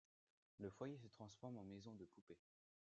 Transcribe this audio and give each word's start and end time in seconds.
Le 0.57 0.71
foyer 0.71 0.97
se 0.97 1.05
transforme 1.09 1.59
en 1.59 1.63
maison 1.63 1.93
de 1.93 2.05
poupée. 2.05 2.39